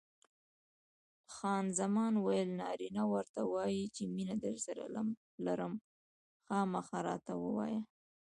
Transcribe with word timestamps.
خان 1.33 1.65
زمان 1.79 2.13
وویل: 2.17 2.49
نارینه 2.61 3.03
ورته 3.13 3.39
وایي 3.53 3.83
چې 3.95 4.03
مینه 4.15 4.35
درسره 4.45 4.83
لرم؟ 5.45 5.73
خامخا 6.45 6.99
راته 7.09 7.33
ووایه. 7.43 7.81